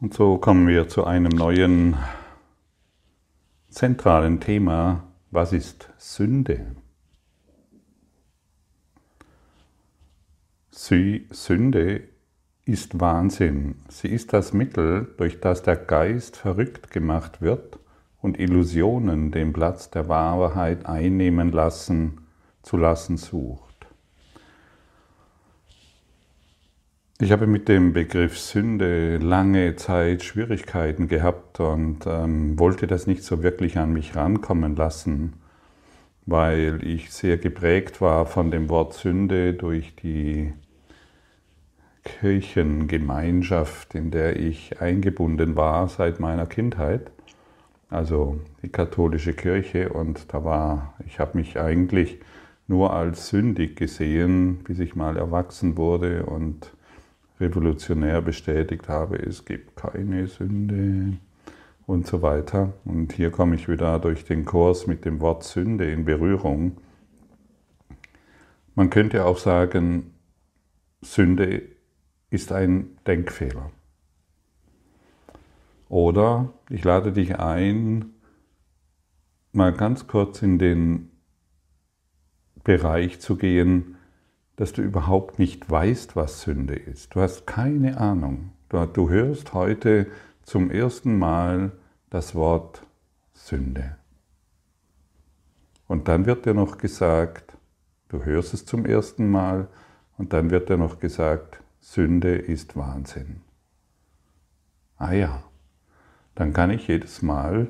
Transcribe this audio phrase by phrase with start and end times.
[0.00, 1.94] Und so kommen wir zu einem neuen
[3.68, 5.04] zentralen Thema.
[5.30, 6.74] Was ist Sünde?
[10.70, 12.02] Sünde
[12.64, 13.74] ist Wahnsinn.
[13.88, 17.78] Sie ist das Mittel, durch das der Geist verrückt gemacht wird
[18.22, 22.26] und Illusionen den Platz der Wahrheit einnehmen lassen,
[22.62, 23.69] zu lassen sucht.
[27.22, 33.24] Ich habe mit dem Begriff Sünde lange Zeit Schwierigkeiten gehabt und ähm, wollte das nicht
[33.24, 35.34] so wirklich an mich rankommen lassen,
[36.24, 40.54] weil ich sehr geprägt war von dem Wort Sünde durch die
[42.04, 47.10] Kirchengemeinschaft, in der ich eingebunden war seit meiner Kindheit,
[47.90, 49.90] also die katholische Kirche.
[49.90, 52.18] Und da war, ich habe mich eigentlich
[52.66, 56.72] nur als sündig gesehen, bis ich mal erwachsen wurde und
[57.40, 61.16] revolutionär bestätigt habe, es gibt keine Sünde
[61.86, 62.74] und so weiter.
[62.84, 66.76] Und hier komme ich wieder durch den Kurs mit dem Wort Sünde in Berührung.
[68.74, 70.14] Man könnte auch sagen,
[71.02, 71.62] Sünde
[72.30, 73.70] ist ein Denkfehler.
[75.88, 78.14] Oder ich lade dich ein,
[79.52, 81.10] mal ganz kurz in den
[82.62, 83.96] Bereich zu gehen,
[84.60, 87.14] dass du überhaupt nicht weißt, was Sünde ist.
[87.14, 88.52] Du hast keine Ahnung.
[88.68, 90.06] Du, hörst heute
[90.42, 91.72] zum ersten Mal
[92.10, 92.82] das Wort
[93.32, 93.96] Sünde.
[95.88, 97.56] Und dann wird dir noch gesagt,
[98.10, 99.66] du hörst es zum ersten Mal,
[100.18, 103.40] und dann wird dir noch gesagt, Sünde ist Wahnsinn.
[104.98, 105.42] Ah ja,
[106.34, 107.68] dann kann ich jedes Mal,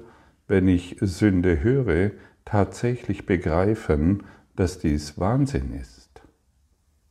[0.49, 2.11] wenn ich Sünde höre,
[2.45, 4.25] tatsächlich begreifen,
[4.57, 6.00] dass dies Wahnsinn ist.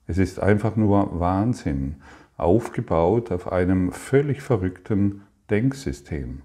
[0.10, 1.98] Es ist einfach nur Wahnsinn,
[2.36, 5.22] aufgebaut auf einem völlig verrückten
[5.52, 6.42] Denksystem.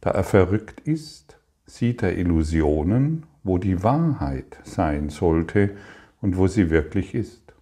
[0.00, 5.76] Da er verrückt ist, sieht er Illusionen, wo die Wahrheit sein sollte
[6.22, 7.52] und wo sie wirklich ist.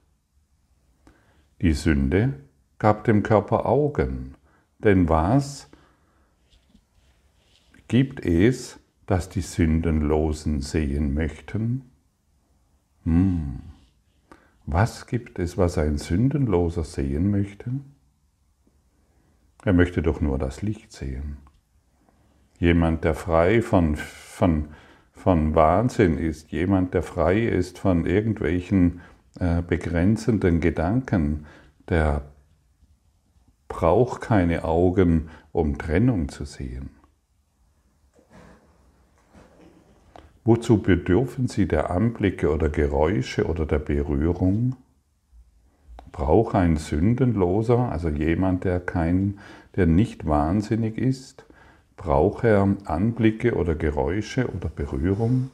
[1.60, 2.34] Die Sünde
[2.78, 4.36] gab dem Körper Augen,
[4.78, 5.68] denn was
[7.88, 11.90] gibt es, dass die Sündenlosen sehen möchten?
[13.02, 13.73] Hm.
[14.66, 17.70] Was gibt es, was ein Sündenloser sehen möchte?
[19.64, 21.36] Er möchte doch nur das Licht sehen.
[22.58, 24.68] Jemand, der frei von, von,
[25.12, 29.00] von Wahnsinn ist, jemand, der frei ist von irgendwelchen
[29.38, 31.46] äh, begrenzenden Gedanken,
[31.88, 32.22] der
[33.68, 36.90] braucht keine Augen, um Trennung zu sehen.
[40.46, 44.76] Wozu bedürfen Sie der Anblicke oder Geräusche oder der Berührung?
[46.12, 49.38] Braucht ein Sündenloser, also jemand, der kein,
[49.74, 51.46] der nicht wahnsinnig ist,
[51.96, 55.50] braucht er Anblicke oder Geräusche oder Berührung?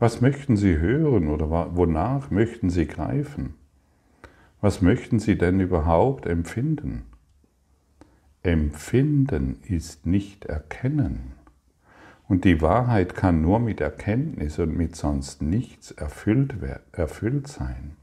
[0.00, 3.54] Was möchten Sie hören oder wonach möchten Sie greifen?
[4.60, 7.04] Was möchten Sie denn überhaupt empfinden?
[8.42, 11.41] Empfinden ist nicht erkennen.
[12.32, 16.54] Und die Wahrheit kann nur mit Erkenntnis und mit sonst nichts erfüllt,
[16.92, 17.94] erfüllt sein.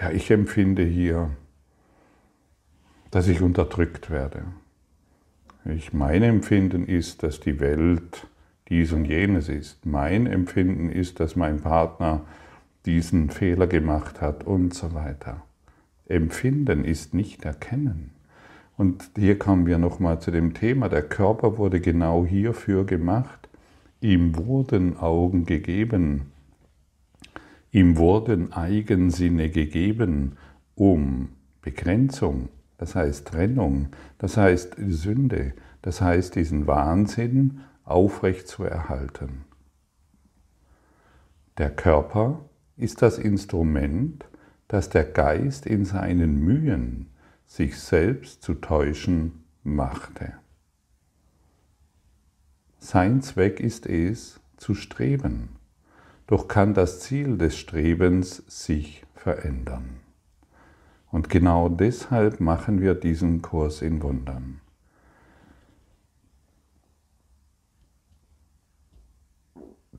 [0.00, 1.30] Ja, ich empfinde hier,
[3.12, 4.42] dass ich unterdrückt werde.
[5.66, 8.26] Ich, mein Empfinden ist, dass die Welt
[8.70, 9.86] dies und jenes ist.
[9.86, 12.22] Mein Empfinden ist, dass mein Partner
[12.86, 15.42] diesen Fehler gemacht hat und so weiter.
[16.08, 18.15] Empfinden ist nicht erkennen.
[18.76, 23.48] Und hier kommen wir nochmal zu dem Thema, der Körper wurde genau hierfür gemacht.
[24.00, 26.32] Ihm wurden Augen gegeben,
[27.72, 30.36] ihm wurden Eigensinne gegeben,
[30.74, 31.30] um
[31.62, 33.88] Begrenzung, das heißt Trennung,
[34.18, 39.46] das heißt Sünde, das heißt diesen Wahnsinn aufrecht zu erhalten.
[41.56, 42.40] Der Körper
[42.76, 44.26] ist das Instrument,
[44.68, 47.06] das der Geist in seinen Mühen,
[47.46, 50.34] sich selbst zu täuschen machte.
[52.78, 55.50] Sein Zweck ist es, zu streben,
[56.26, 60.00] doch kann das Ziel des Strebens sich verändern.
[61.10, 64.60] Und genau deshalb machen wir diesen Kurs in Wundern.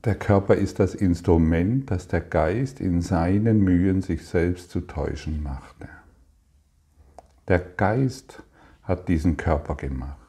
[0.04, 5.42] Der Körper ist das Instrument, das der Geist in seinen Mühen sich selbst zu täuschen
[5.42, 5.88] machte.
[7.48, 8.42] Der Geist
[8.82, 10.28] hat diesen Körper gemacht,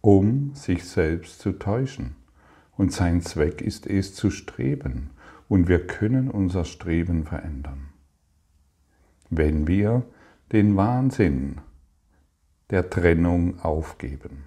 [0.00, 2.16] um sich selbst zu täuschen.
[2.76, 5.10] Und sein Zweck ist es zu streben.
[5.48, 7.90] Und wir können unser Streben verändern.
[9.28, 10.04] Wenn wir
[10.52, 11.60] den Wahnsinn
[12.70, 14.46] der Trennung aufgeben.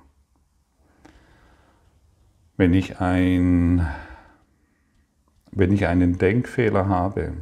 [2.57, 3.87] Wenn ich, ein,
[5.51, 7.33] wenn ich einen Denkfehler habe,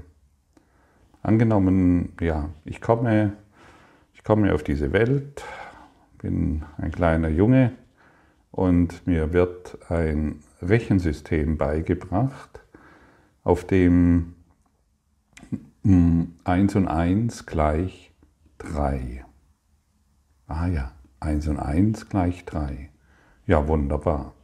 [1.21, 3.33] angenommen, ja, ich komme,
[4.13, 5.43] ich komme auf diese Welt,
[6.17, 7.73] bin ein kleiner Junge
[8.51, 12.61] und mir wird ein Rechensystem beigebracht,
[13.43, 14.35] auf dem
[15.83, 18.11] 1 und 1 gleich
[18.59, 19.25] 3.
[20.47, 22.89] Ah ja, 1 und 1 gleich 3.
[23.47, 24.35] Ja, wunderbar.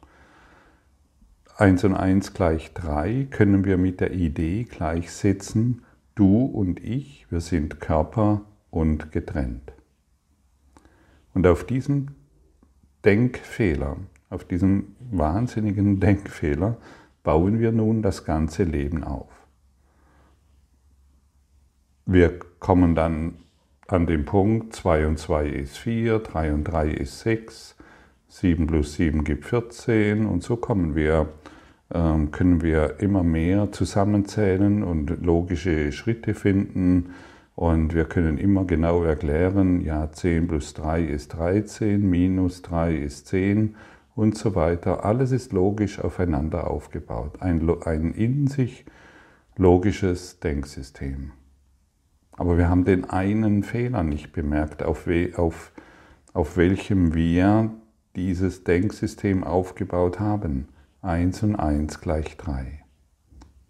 [1.57, 5.83] 1 und 1 gleich 3 können wir mit der Idee gleichsetzen,
[6.17, 9.73] du und ich, wir sind Körper und getrennt.
[11.33, 12.07] Und auf diesem
[13.05, 13.97] Denkfehler,
[14.29, 16.77] auf diesem wahnsinnigen Denkfehler
[17.23, 19.29] bauen wir nun das ganze Leben auf.
[22.05, 23.35] Wir kommen dann
[23.87, 27.75] an den Punkt, 2 und 2 ist 4, 3 und 3 ist 6,
[28.29, 31.29] 7 plus 7 gibt 14 und so kommen wir,
[31.89, 37.11] können wir immer mehr zusammenzählen und logische Schritte finden
[37.55, 43.27] und wir können immer genau erklären, ja 10 plus 3 ist 13, minus 3 ist
[43.27, 43.75] 10
[44.15, 45.05] und so weiter.
[45.05, 48.85] Alles ist logisch aufeinander aufgebaut, ein, ein in sich
[49.55, 51.31] logisches Denksystem.
[52.33, 55.71] Aber wir haben den einen Fehler nicht bemerkt, auf, auf,
[56.33, 57.71] auf welchem wir
[58.15, 60.67] dieses Denksystem aufgebaut haben.
[61.07, 62.83] Eins und eins gleich drei.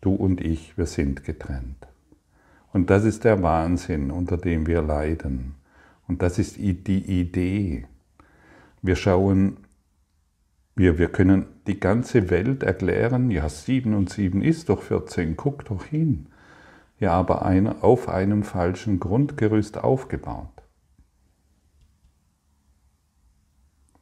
[0.01, 1.88] Du und ich, wir sind getrennt.
[2.74, 5.56] Und das ist der Wahnsinn, unter dem wir leiden.
[6.07, 7.86] Und das ist die Idee.
[8.81, 9.57] Wir schauen,
[10.75, 15.66] wir, wir können die ganze Welt erklären, ja, sieben und sieben ist doch 14, guck
[15.66, 16.28] doch hin
[17.00, 20.56] ja aber eine, auf einem falschen Grundgerüst aufgebaut.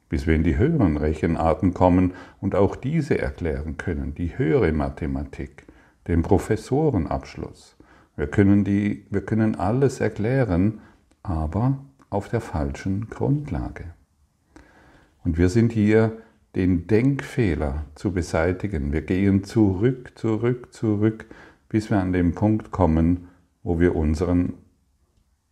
[0.08, 5.66] Bis wir in die höheren Rechenarten kommen und auch diese erklären können, die höhere Mathematik,
[6.06, 7.76] den Professorenabschluss.
[8.16, 10.80] Wir können, die, wir können alles erklären,
[11.22, 13.84] aber auf der falschen Grundlage.
[15.24, 16.12] Und wir sind hier,
[16.54, 18.90] den Denkfehler zu beseitigen.
[18.92, 21.26] Wir gehen zurück, zurück, zurück
[21.68, 23.28] bis wir an den Punkt kommen,
[23.62, 24.54] wo wir, unseren,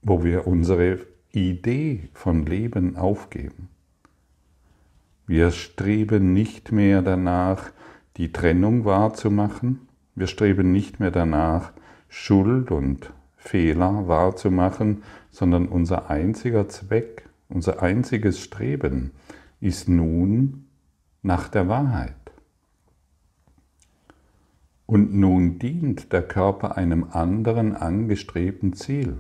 [0.03, 1.01] wo wir unsere
[1.33, 3.69] Idee von Leben aufgeben.
[5.27, 7.71] Wir streben nicht mehr danach,
[8.17, 9.89] die Trennung wahrzumachen.
[10.15, 11.73] Wir streben nicht mehr danach,
[12.09, 19.13] Schuld und Fehler wahrzumachen, sondern unser einziger Zweck, unser einziges Streben
[19.61, 20.67] ist nun
[21.23, 22.15] nach der Wahrheit.
[24.87, 29.19] Und nun dient der Körper einem anderen angestrebten Ziel.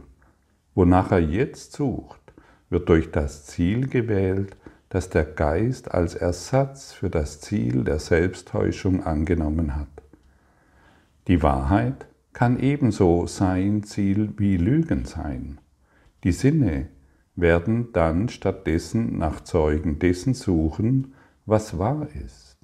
[0.75, 2.21] Wonach er jetzt sucht,
[2.69, 4.57] wird durch das Ziel gewählt,
[4.95, 9.89] das der Geist als Ersatz für das Ziel der Selbsttäuschung angenommen hat.
[11.27, 15.59] Die Wahrheit kann ebenso sein Ziel wie Lügen sein.
[16.23, 16.91] Die Sinne
[17.35, 21.15] werden dann stattdessen nach Zeugen dessen suchen,
[21.45, 22.57] was wahr ist.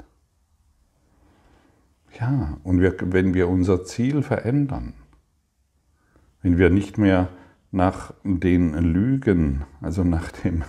[2.20, 4.94] Ja, und wir, wenn wir unser Ziel verändern,
[6.42, 7.28] wenn wir nicht mehr
[7.72, 10.62] nach den Lügen, also nach, dem,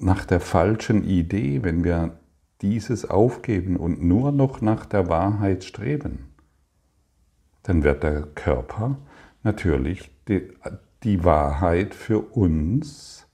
[0.00, 2.18] nach der falschen Idee, wenn wir
[2.62, 6.34] dieses aufgeben und nur noch nach der Wahrheit streben,
[7.62, 8.98] dann wird der Körper
[9.42, 10.48] natürlich die,
[11.02, 13.28] die Wahrheit für uns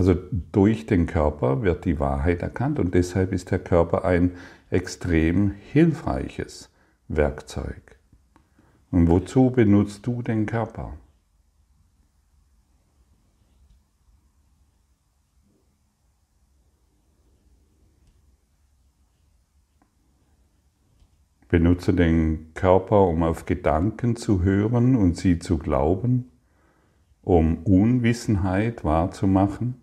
[0.00, 0.14] also
[0.52, 4.30] durch den Körper wird die Wahrheit erkannt und deshalb ist der Körper ein
[4.70, 6.70] extrem hilfreiches
[7.08, 7.98] Werkzeug.
[8.90, 10.94] Und wozu benutzt du den Körper?
[21.50, 26.30] Benutze den Körper, um auf Gedanken zu hören und sie zu glauben,
[27.22, 29.74] um Unwissenheit wahrzumachen.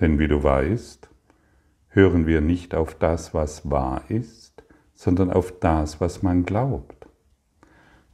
[0.00, 1.08] Denn wie du weißt,
[1.88, 7.08] hören wir nicht auf das, was wahr ist, sondern auf das, was man glaubt.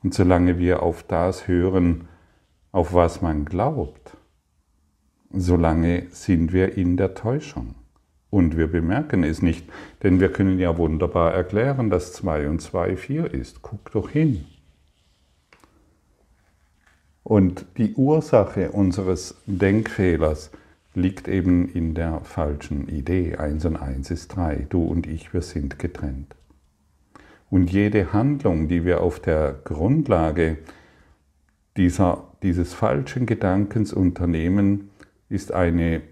[0.04, 2.06] Und solange wir auf das hören,
[2.70, 4.16] auf was man glaubt,
[5.30, 7.74] solange sind wir in der Täuschung.
[8.36, 9.64] Und wir bemerken es nicht,
[10.02, 13.62] denn wir können ja wunderbar erklären, dass 2 und 2 4 ist.
[13.62, 14.44] Guck doch hin.
[17.22, 20.50] Und die Ursache unseres Denkfehlers
[20.92, 23.36] liegt eben in der falschen Idee.
[23.36, 24.66] Eins und eins ist drei.
[24.68, 26.36] Du und ich, wir sind getrennt.
[27.48, 30.58] Und jede Handlung, die wir auf der Grundlage
[31.78, 34.90] dieser, dieses falschen Gedankensunternehmen
[35.30, 36.02] ist eine,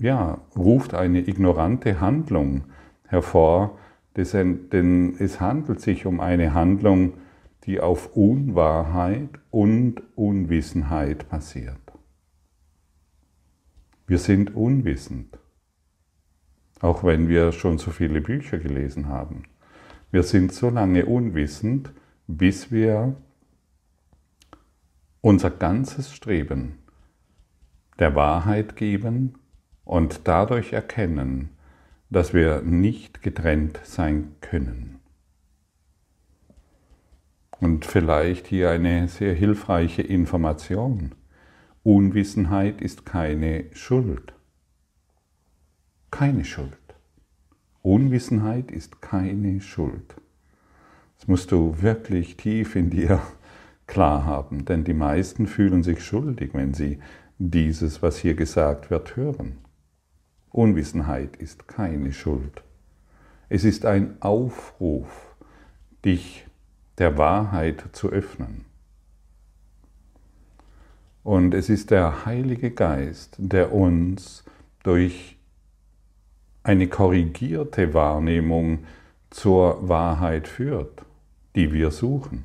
[0.00, 2.64] ja, ruft eine ignorante Handlung
[3.06, 3.78] hervor,
[4.16, 7.14] denn es handelt sich um eine Handlung,
[7.64, 11.76] die auf Unwahrheit und Unwissenheit basiert.
[14.06, 15.38] Wir sind unwissend,
[16.80, 19.44] auch wenn wir schon so viele Bücher gelesen haben.
[20.10, 21.92] Wir sind so lange unwissend,
[22.26, 23.16] bis wir
[25.20, 26.78] unser ganzes Streben
[27.98, 29.34] der Wahrheit geben
[29.90, 31.48] und dadurch erkennen,
[32.10, 35.00] dass wir nicht getrennt sein können.
[37.58, 41.16] Und vielleicht hier eine sehr hilfreiche Information.
[41.82, 44.32] Unwissenheit ist keine Schuld.
[46.12, 46.78] Keine Schuld.
[47.82, 50.14] Unwissenheit ist keine Schuld.
[51.18, 53.20] Das musst du wirklich tief in dir
[53.88, 57.00] klar haben, denn die meisten fühlen sich schuldig, wenn sie
[57.38, 59.58] dieses, was hier gesagt wird, hören.
[60.50, 62.62] Unwissenheit ist keine Schuld.
[63.48, 65.34] Es ist ein Aufruf,
[66.04, 66.46] dich
[66.98, 68.64] der Wahrheit zu öffnen.
[71.22, 74.44] Und es ist der Heilige Geist, der uns
[74.82, 75.36] durch
[76.62, 78.84] eine korrigierte Wahrnehmung
[79.30, 81.04] zur Wahrheit führt,
[81.54, 82.44] die wir suchen.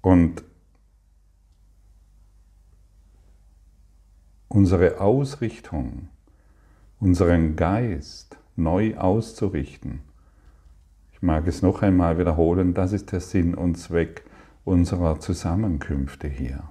[0.00, 0.42] Und
[4.54, 6.08] unsere Ausrichtung,
[7.00, 10.00] unseren Geist neu auszurichten.
[11.12, 14.24] Ich mag es noch einmal wiederholen, das ist der Sinn und Zweck
[14.64, 16.64] unserer Zusammenkünfte hier.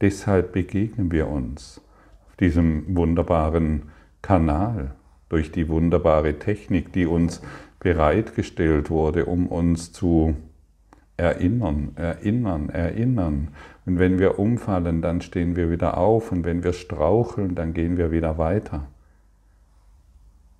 [0.00, 1.80] Deshalb begegnen wir uns
[2.28, 3.90] auf diesem wunderbaren
[4.22, 4.94] Kanal,
[5.28, 7.42] durch die wunderbare Technik, die uns
[7.80, 10.36] bereitgestellt wurde, um uns zu
[11.16, 13.48] erinnern, erinnern, erinnern.
[13.84, 17.96] Und wenn wir umfallen, dann stehen wir wieder auf und wenn wir straucheln, dann gehen
[17.96, 18.88] wir wieder weiter.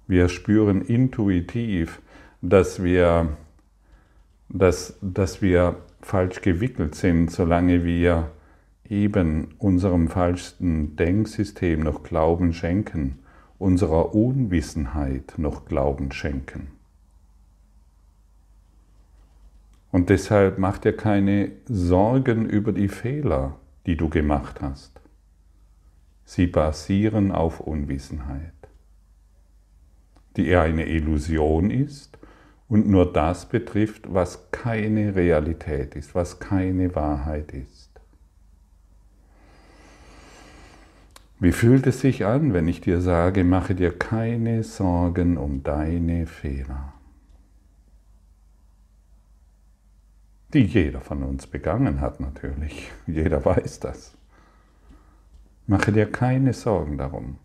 [0.07, 2.01] Wir spüren intuitiv,
[2.41, 3.37] dass wir,
[4.49, 8.31] dass, dass wir falsch gewickelt sind, solange wir
[8.89, 13.19] eben unserem falschen Denksystem noch Glauben schenken,
[13.59, 16.76] unserer Unwissenheit noch Glauben schenken.
[19.97, 25.01] Und deshalb mach dir keine Sorgen über die Fehler, die du gemacht hast.
[26.27, 28.53] Sie basieren auf Unwissenheit,
[30.37, 32.19] die eine Illusion ist
[32.69, 37.99] und nur das betrifft, was keine Realität ist, was keine Wahrheit ist.
[41.41, 46.27] Wie fühlt es sich an, wenn ich dir sage, mache dir keine Sorgen um deine
[46.27, 46.96] Fehler?
[50.57, 52.91] Die jeder von uns begangen hat natürlich.
[53.07, 54.17] Jeder weiß das.
[55.67, 57.37] Mache dir keine Sorgen darum.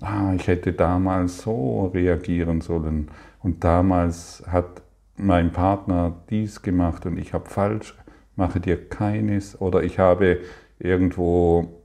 [0.00, 4.80] Ah, ich hätte damals so reagieren sollen und damals hat
[5.18, 7.94] mein Partner dies gemacht und ich habe falsch.
[8.34, 10.40] Mache dir keines oder ich habe
[10.78, 11.82] irgendwo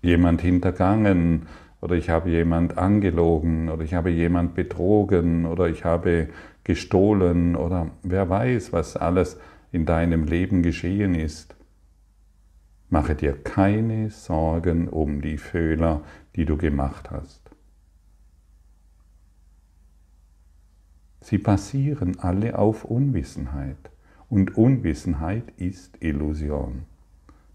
[0.00, 1.48] jemand hintergangen
[1.82, 6.28] oder ich habe jemand angelogen oder ich habe jemand betrogen oder ich habe
[6.64, 9.38] gestohlen oder wer weiß, was alles
[9.72, 11.56] in deinem Leben geschehen ist.
[12.88, 16.02] Mache dir keine Sorgen um die Fehler,
[16.34, 17.40] die du gemacht hast.
[21.20, 23.90] Sie basieren alle auf Unwissenheit
[24.28, 26.84] und Unwissenheit ist Illusion.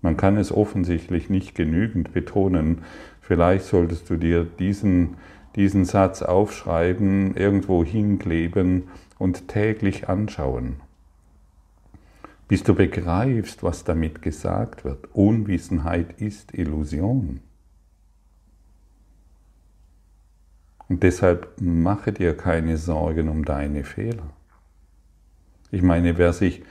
[0.01, 2.83] Man kann es offensichtlich nicht genügend betonen.
[3.21, 5.15] Vielleicht solltest du dir diesen
[5.55, 10.81] diesen Satz aufschreiben, irgendwo hinkleben und täglich anschauen.
[12.47, 15.07] Bis du begreifst, was damit gesagt wird.
[15.13, 17.39] Unwissenheit ist Illusion.
[20.87, 24.29] Und deshalb mache dir keine Sorgen um deine Fehler.
[25.71, 26.63] Ich meine, wer sich,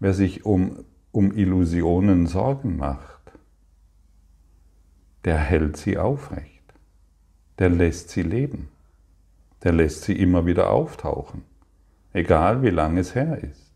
[0.00, 3.20] wer sich um, um Illusionen Sorgen macht,
[5.26, 6.57] der hält sie aufrecht
[7.58, 8.68] der lässt sie leben.
[9.64, 11.42] Der lässt sie immer wieder auftauchen,
[12.12, 13.72] egal wie lange es her ist.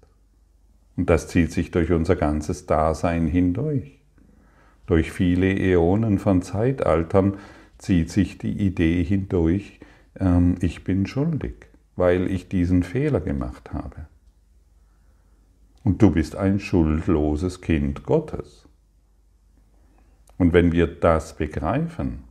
[0.97, 3.99] Und das zieht sich durch unser ganzes Dasein hindurch.
[4.87, 7.39] Durch viele Äonen von Zeitaltern
[7.79, 9.81] zieht sich die Idee hindurch,
[10.21, 14.07] ähm, ich bin schuldig, weil ich diesen Fehler gemacht habe.
[15.83, 18.69] Und du bist ein schuldloses Kind Gottes.
[20.39, 22.25] Und wenn wir das begreifen,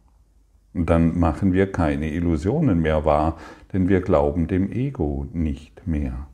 [0.73, 3.37] Und dann machen wir keine Illusionen mehr wahr,
[3.73, 6.27] denn wir glauben dem Ego nicht mehr.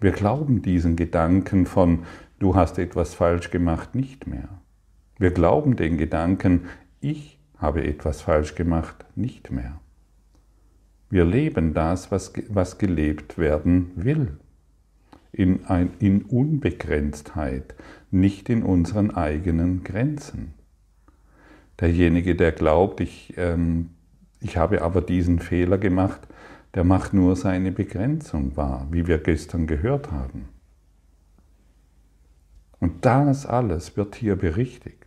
[0.00, 2.04] Wir glauben diesen Gedanken von,
[2.38, 4.48] du hast etwas falsch gemacht, nicht mehr.
[5.18, 6.66] Wir glauben den Gedanken,
[7.00, 9.80] ich habe etwas falsch gemacht, nicht mehr.
[11.10, 14.38] Wir leben das, was, was gelebt werden will.
[15.32, 17.74] In, ein, in Unbegrenztheit,
[18.10, 20.54] nicht in unseren eigenen Grenzen.
[21.80, 23.90] Derjenige, der glaubt, ich, ähm,
[24.40, 26.26] ich habe aber diesen Fehler gemacht,
[26.74, 30.48] der macht nur seine Begrenzung wahr, wie wir gestern gehört haben.
[32.80, 35.06] Und das alles wird hier berichtigt.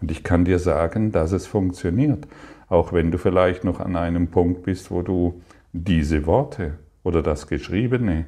[0.00, 2.26] Und ich kann dir sagen, dass es funktioniert,
[2.68, 7.46] auch wenn du vielleicht noch an einem Punkt bist, wo du diese Worte oder das
[7.46, 8.26] Geschriebene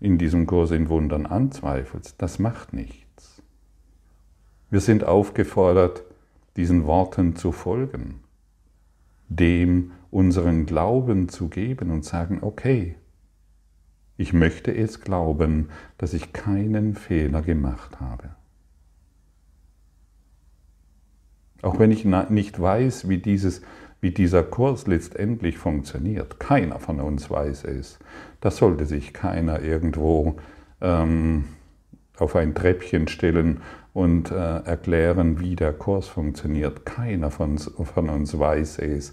[0.00, 2.14] in diesem Kurs in Wundern anzweifelst.
[2.18, 3.42] Das macht nichts.
[4.70, 6.04] Wir sind aufgefordert,
[6.56, 8.20] diesen Worten zu folgen,
[9.28, 12.96] dem unseren Glauben zu geben und sagen, okay,
[14.16, 18.30] ich möchte es glauben, dass ich keinen Fehler gemacht habe.
[21.62, 23.62] Auch wenn ich nicht weiß, wie, dieses,
[24.00, 26.40] wie dieser Kurs letztendlich funktioniert.
[26.40, 27.98] Keiner von uns weiß es.
[28.40, 30.36] Da sollte sich keiner irgendwo
[30.80, 31.44] ähm,
[32.18, 33.60] auf ein Treppchen stellen
[33.92, 36.86] und äh, erklären, wie der Kurs funktioniert.
[36.86, 39.12] Keiner von, von uns weiß es,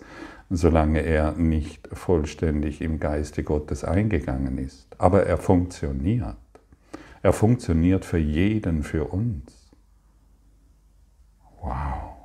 [0.49, 4.87] solange er nicht vollständig im Geiste Gottes eingegangen ist.
[4.97, 6.35] Aber er funktioniert.
[7.21, 9.71] Er funktioniert für jeden, für uns.
[11.61, 12.17] Wow.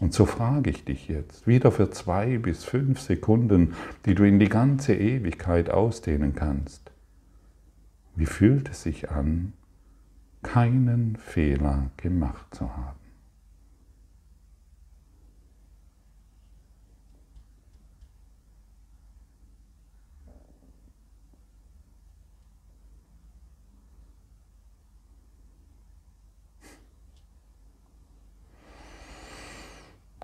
[0.00, 3.74] Und so frage ich dich jetzt, wieder für zwei bis fünf Sekunden,
[4.06, 6.92] die du in die ganze Ewigkeit ausdehnen kannst.
[8.14, 9.52] Wie fühlt es sich an,
[10.42, 12.98] keinen Fehler gemacht zu haben?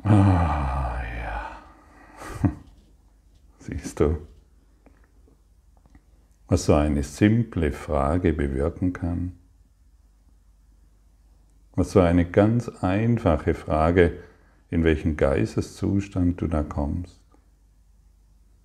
[0.05, 1.59] Ah, ja.
[3.59, 4.19] Siehst du,
[6.47, 9.33] was so eine simple Frage bewirken kann?
[11.77, 14.19] Was so eine ganz einfache Frage,
[14.71, 17.21] in welchen Geisteszustand du da kommst?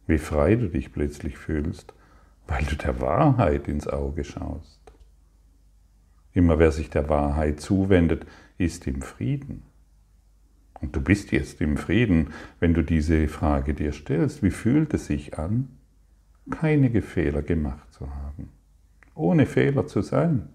[0.07, 1.93] Wie frei du dich plötzlich fühlst,
[2.49, 4.79] weil du der Wahrheit ins Auge schaust.
[6.33, 8.25] Immer wer sich der Wahrheit zuwendet,
[8.57, 9.63] ist im Frieden.
[10.81, 14.41] Und du bist jetzt im Frieden, wenn du diese Frage dir stellst.
[14.41, 15.69] Wie fühlt es sich an,
[16.49, 18.49] keine Fehler gemacht zu haben?
[19.13, 20.49] Ohne Fehler zu sein.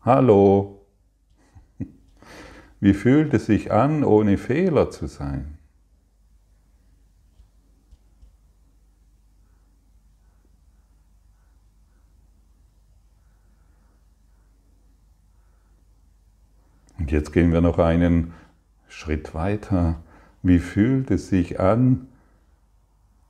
[0.00, 0.83] Hallo.
[2.84, 5.56] Wie fühlt es sich an, ohne Fehler zu sein?
[16.98, 18.34] Und jetzt gehen wir noch einen
[18.88, 20.02] Schritt weiter.
[20.42, 22.08] Wie fühlt es sich an,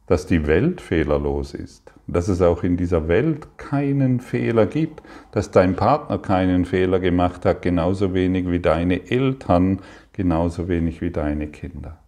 [0.06, 5.50] dass die Welt fehlerlos ist, dass es auch in dieser Welt keinen Fehler gibt, dass
[5.50, 9.80] dein Partner keinen Fehler gemacht hat, genauso wenig wie deine Eltern,
[10.12, 12.00] genauso wenig wie deine Kinder.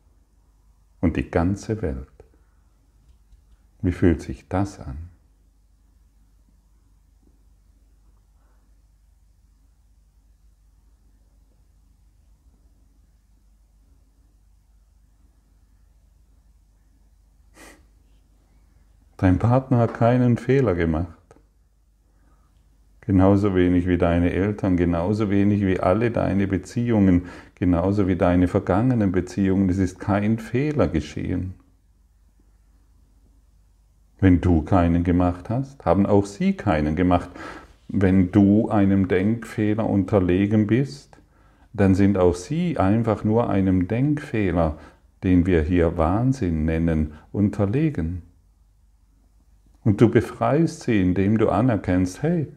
[1.00, 2.09] Und die ganze Welt.
[3.80, 5.11] Wie fühlt sich das an?
[19.16, 21.09] Dein Partner hat keinen Fehler gemacht.
[23.00, 29.12] Genauso wenig wie deine Eltern, genauso wenig wie alle deine Beziehungen, genauso wie deine vergangenen
[29.12, 29.70] Beziehungen.
[29.70, 31.55] Es ist kein Fehler geschehen.
[34.18, 37.31] Wenn du keinen gemacht hast, haben auch sie keinen gemacht.
[37.88, 41.18] Wenn du einem Denkfehler unterlegen bist,
[41.72, 44.79] dann sind auch sie einfach nur einem Denkfehler,
[45.22, 48.22] den wir hier Wahnsinn nennen, unterlegen.
[49.87, 52.49] Und du befreist sie, indem du anerkennst, hey,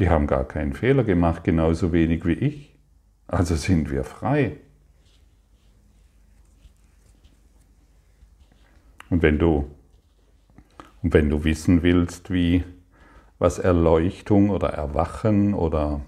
[0.00, 2.76] die haben gar keinen Fehler gemacht, genauso wenig wie ich.
[3.28, 4.56] Also sind wir frei.
[9.10, 9.70] Und wenn du,
[11.04, 12.64] und wenn du wissen willst, wie,
[13.38, 16.00] was Erleuchtung oder Erwachen oder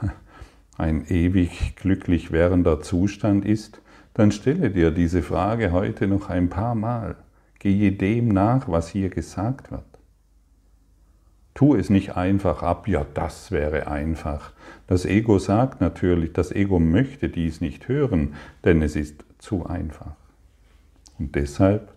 [0.78, 3.82] ein ewig glücklich währender Zustand ist,
[4.14, 7.16] dann stelle dir diese Frage heute noch ein paar Mal.
[7.60, 9.84] Gehe dem nach, was hier gesagt wird.
[11.54, 14.52] Tu es nicht einfach ab, ja, das wäre einfach.
[14.86, 20.16] Das Ego sagt natürlich, das Ego möchte dies nicht hören, denn es ist zu einfach.
[21.18, 21.92] Und deshalb,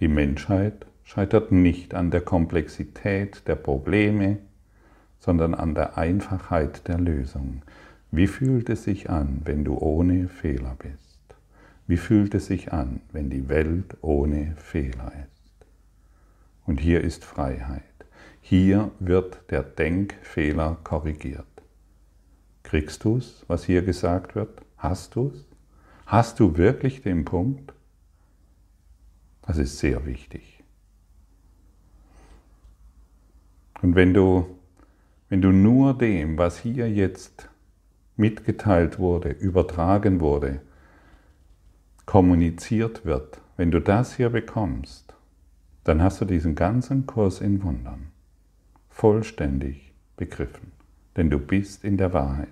[0.00, 4.38] die Menschheit scheitert nicht an der Komplexität der Probleme,
[5.20, 7.62] sondern an der Einfachheit der Lösung.
[8.10, 11.11] Wie fühlt es sich an, wenn du ohne Fehler bist?
[11.86, 15.66] Wie fühlt es sich an, wenn die Welt ohne Fehler ist?
[16.64, 17.82] Und hier ist Freiheit.
[18.40, 21.46] Hier wird der Denkfehler korrigiert.
[22.62, 24.62] Kriegst du es, was hier gesagt wird?
[24.76, 25.46] Hast du es?
[26.06, 27.72] Hast du wirklich den Punkt?
[29.42, 30.62] Das ist sehr wichtig.
[33.82, 34.46] Und wenn du,
[35.28, 37.48] wenn du nur dem, was hier jetzt
[38.16, 40.60] mitgeteilt wurde, übertragen wurde,
[42.06, 45.14] kommuniziert wird, wenn du das hier bekommst,
[45.84, 48.08] dann hast du diesen ganzen Kurs in Wundern
[48.88, 50.72] vollständig begriffen.
[51.16, 52.48] Denn du bist in der Wahrheit.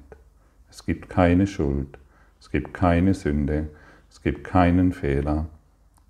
[0.70, 1.98] Es gibt keine Schuld,
[2.40, 3.70] es gibt keine Sünde,
[4.10, 5.46] es gibt keinen Fehler,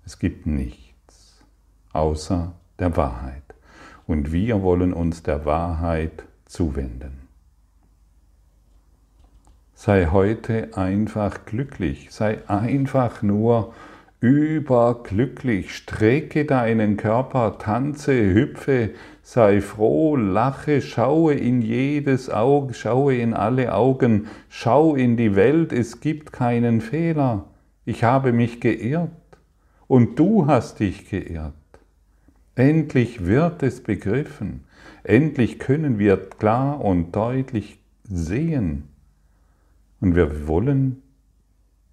[0.05, 1.43] es gibt nichts
[1.93, 3.43] außer der Wahrheit.
[4.07, 7.20] Und wir wollen uns der Wahrheit zuwenden.
[9.83, 13.73] Sei heute einfach glücklich, sei einfach nur
[14.19, 18.91] überglücklich, strecke deinen Körper, tanze, hüpfe,
[19.23, 25.73] sei froh, lache, schaue in jedes Auge, schaue in alle Augen, schau in die Welt,
[25.73, 27.45] es gibt keinen Fehler.
[27.83, 29.09] Ich habe mich geirrt.
[29.87, 31.55] Und du hast dich geirrt.
[32.53, 34.63] Endlich wird es begriffen,
[35.03, 38.90] endlich können wir klar und deutlich sehen
[40.01, 41.01] und wir wollen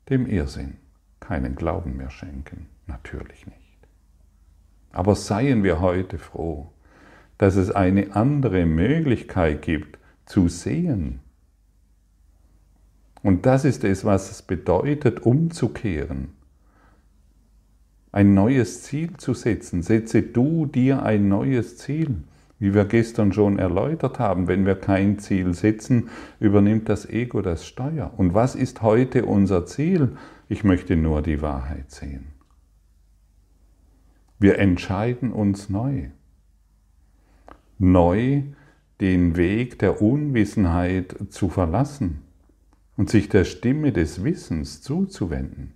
[0.08, 0.78] dem Irrsinn
[1.20, 3.58] keinen Glauben mehr schenken, natürlich nicht.
[4.90, 6.72] Aber seien wir heute froh,
[7.36, 11.20] dass es eine andere Möglichkeit gibt zu sehen.
[13.22, 16.30] Und das ist es, was es bedeutet, umzukehren.
[18.10, 19.82] Ein neues Ziel zu setzen.
[19.82, 22.22] Setze du dir ein neues Ziel.
[22.58, 26.08] Wie wir gestern schon erläutert haben, wenn wir kein Ziel setzen,
[26.40, 28.12] übernimmt das Ego das Steuer.
[28.16, 30.16] Und was ist heute unser Ziel?
[30.48, 32.26] Ich möchte nur die Wahrheit sehen.
[34.40, 36.08] Wir entscheiden uns neu
[37.78, 38.42] neu
[39.00, 42.22] den Weg der Unwissenheit zu verlassen
[42.96, 45.74] und sich der Stimme des Wissens zuzuwenden.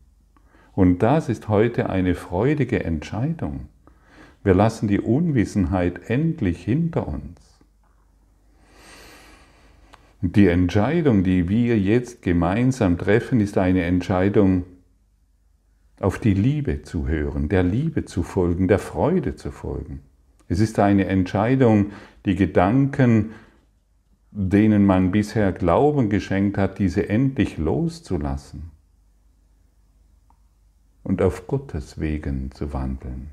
[0.73, 3.69] Und das ist heute eine freudige Entscheidung.
[4.45, 7.61] Wir lassen die Unwissenheit endlich hinter uns.
[10.21, 14.65] Die Entscheidung, die wir jetzt gemeinsam treffen, ist eine Entscheidung,
[16.01, 20.01] auf die Liebe zu hören, der Liebe zu folgen, der Freude zu folgen.
[20.49, 21.93] Es ist eine Entscheidung,
[22.27, 23.31] die Gedanken,
[24.33, 28.71] denen man bisher Glauben geschenkt hat, diese endlich loszulassen
[31.03, 33.31] und auf Gottes Wegen zu wandeln.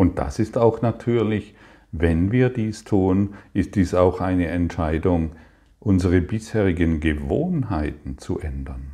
[0.00, 1.54] Und das ist auch natürlich,
[1.92, 5.32] wenn wir dies tun, ist dies auch eine Entscheidung,
[5.78, 8.92] unsere bisherigen Gewohnheiten zu ändern.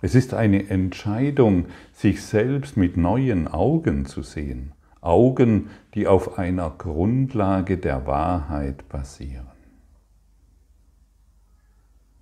[0.00, 4.70] Es ist eine Entscheidung, sich selbst mit neuen Augen zu sehen.
[5.00, 9.48] Augen, die auf einer Grundlage der Wahrheit basieren.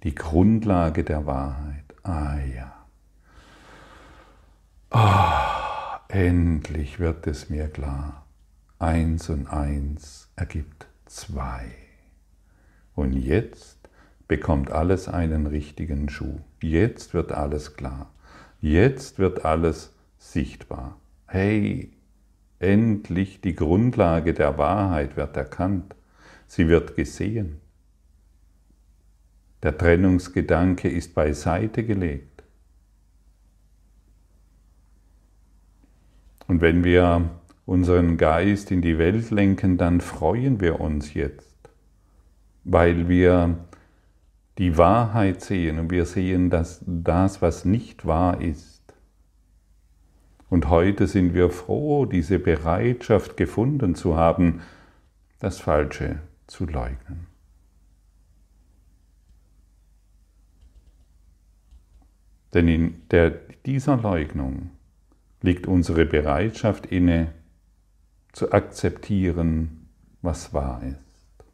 [0.05, 1.85] Die Grundlage der Wahrheit.
[2.03, 2.87] Ah ja.
[4.89, 5.64] Ah,
[6.15, 8.25] endlich wird es mir klar.
[8.79, 11.67] Eins und eins ergibt zwei.
[12.95, 13.89] Und jetzt
[14.29, 16.39] bekommt alles einen richtigen Schuh.
[16.63, 18.13] Jetzt wird alles klar.
[18.61, 21.01] Jetzt wird alles sichtbar.
[21.27, 21.93] Hey,
[22.61, 25.97] endlich die Grundlage der Wahrheit wird erkannt.
[26.47, 27.61] Sie wird gesehen.
[29.65, 32.34] Der Trennungsgedanke ist beiseite gelegt.
[36.47, 37.31] Und wenn wir
[37.67, 41.57] unseren Geist in die Welt lenken, dann freuen wir uns jetzt,
[42.65, 43.59] weil wir
[44.59, 48.83] die Wahrheit sehen und wir sehen dass das, was nicht wahr ist.
[50.49, 54.61] Und heute sind wir froh, diese Bereitschaft gefunden zu haben,
[55.41, 57.27] das Falsche zu leugnen.
[62.53, 63.31] Denn in der,
[63.67, 64.71] dieser Leugnung
[65.45, 67.33] liegt unsere Bereitschaft inne,
[68.33, 69.89] zu akzeptieren,
[70.23, 71.45] was wahr ist.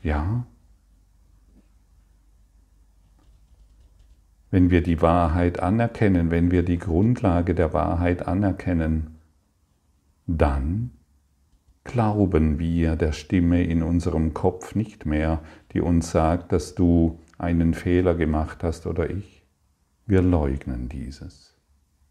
[0.00, 0.46] Ja,
[4.52, 9.18] wenn wir die Wahrheit anerkennen, wenn wir die Grundlage der Wahrheit anerkennen,
[10.28, 10.92] dann
[11.82, 17.74] glauben wir der Stimme in unserem Kopf nicht mehr, die uns sagt, dass du einen
[17.74, 19.44] Fehler gemacht hast oder ich.
[20.06, 21.55] Wir leugnen dieses.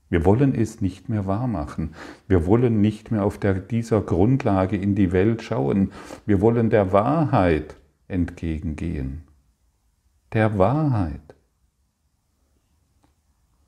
[0.10, 1.96] Wir wollen es nicht mehr wahrmachen.
[2.28, 5.92] Wir wollen nicht mehr auf der, dieser Grundlage in die Welt schauen.
[6.26, 7.76] Wir wollen der Wahrheit
[8.08, 9.24] entgegengehen.
[10.34, 11.36] Der Wahrheit.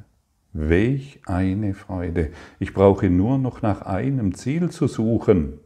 [0.54, 2.32] Welch eine Freude.
[2.60, 5.60] Ich brauche nur noch nach einem Ziel zu suchen,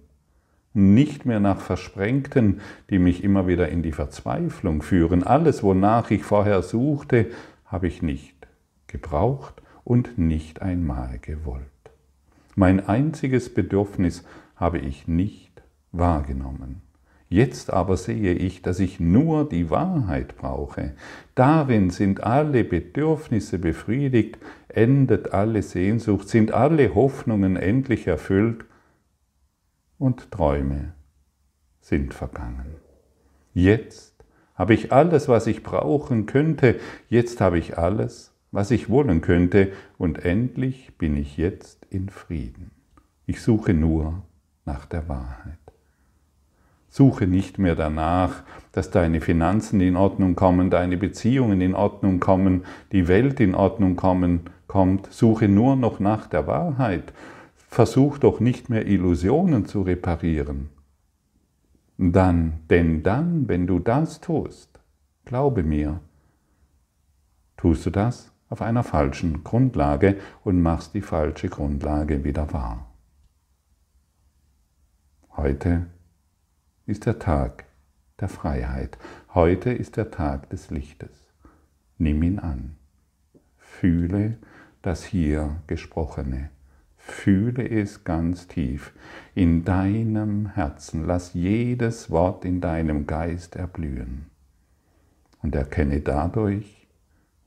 [0.73, 5.23] nicht mehr nach Versprengten, die mich immer wieder in die Verzweiflung führen.
[5.23, 7.27] Alles, wonach ich vorher suchte,
[7.65, 8.47] habe ich nicht
[8.87, 11.63] gebraucht und nicht einmal gewollt.
[12.55, 14.23] Mein einziges Bedürfnis
[14.55, 16.82] habe ich nicht wahrgenommen.
[17.33, 20.93] Jetzt aber sehe ich, dass ich nur die Wahrheit brauche.
[21.33, 28.65] Darin sind alle Bedürfnisse befriedigt, endet alle Sehnsucht, sind alle Hoffnungen endlich erfüllt
[29.97, 30.93] und Träume
[31.81, 32.75] sind vergangen.
[33.55, 39.21] Jetzt habe ich alles, was ich brauchen könnte, jetzt habe ich alles, was ich wollen
[39.21, 42.69] könnte, und endlich bin ich jetzt in Frieden.
[43.25, 44.21] Ich suche nur
[44.65, 45.72] nach der Wahrheit.
[46.93, 52.65] Suche nicht mehr danach, dass deine Finanzen in Ordnung kommen, deine Beziehungen in Ordnung kommen,
[52.91, 55.11] die Welt in Ordnung kommen, kommt.
[55.11, 57.11] Suche nur noch nach der Wahrheit.
[57.55, 60.69] Versuch doch nicht mehr Illusionen zu reparieren.
[61.97, 64.79] Dann, denn dann, wenn du das tust,
[65.25, 65.99] glaube mir,
[67.57, 72.85] tust du das auf einer falschen Grundlage und machst die falsche Grundlage wieder wahr.
[75.35, 75.87] Heute
[76.85, 77.65] ist der Tag
[78.19, 78.97] der Freiheit.
[79.33, 81.33] Heute ist der Tag des Lichtes.
[81.97, 82.75] Nimm ihn an.
[83.57, 84.37] Fühle
[84.81, 86.49] das hier Gesprochene.
[86.97, 88.93] Fühle es ganz tief
[89.35, 91.05] in deinem Herzen.
[91.05, 94.27] Lass jedes Wort in deinem Geist erblühen.
[95.41, 96.87] Und erkenne dadurch,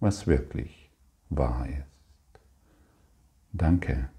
[0.01, 0.91] was wirklich
[1.31, 2.41] wahr ist.
[3.53, 4.11] Danke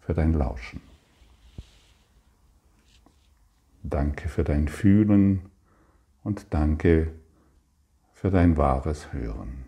[0.00, 0.80] für dein Lauschen.
[3.88, 5.42] Danke für dein Fühlen
[6.24, 7.12] und danke
[8.12, 9.65] für dein wahres Hören.